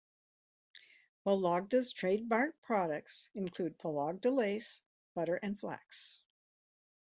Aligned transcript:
Vologda's 1.27 1.93
trademark 1.93 2.59
products 2.63 3.29
include 3.35 3.77
Vologda 3.77 4.33
lace, 4.35 4.81
butter, 5.13 5.35
and 5.43 5.59
flax. 5.59 6.19